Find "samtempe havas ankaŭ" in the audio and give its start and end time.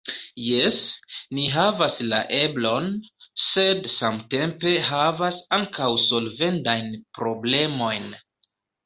3.97-5.91